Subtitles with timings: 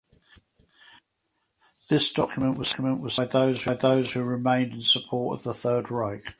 [1.87, 6.23] This document was signed by those that remained in support of the Third Reich.